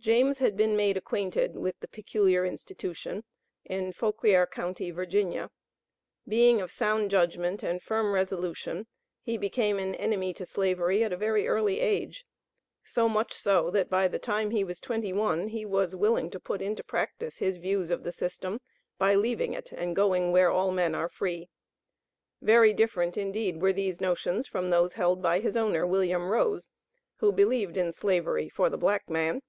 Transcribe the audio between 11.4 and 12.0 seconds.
early